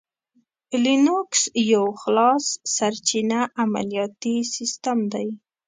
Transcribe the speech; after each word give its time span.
لینوکس 0.83 1.41
یو 1.71 1.85
خلاصسرچینه 2.01 3.39
عملیاتي 3.63 4.35
سیسټم 4.55 4.97
دی. 5.13 5.27